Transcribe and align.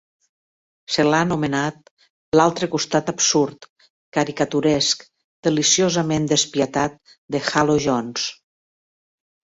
Se 0.93 1.03
l'ha 1.07 1.17
anomenat 1.25 1.91
"l'altre 2.39 2.69
costat 2.75 3.11
absurd, 3.13 3.67
caricaturesc, 4.19 5.05
deliciosament 5.49 6.27
despiadat 6.35 6.99
de 7.37 7.43
'Halo 7.51 7.77
Jones'". 7.89 8.29